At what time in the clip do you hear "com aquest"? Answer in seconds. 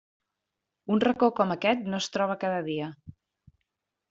1.41-1.85